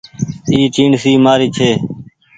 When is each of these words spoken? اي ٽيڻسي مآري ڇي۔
اي 0.51 0.57
ٽيڻسي 0.75 1.11
مآري 1.25 1.47
ڇي۔ 1.55 1.69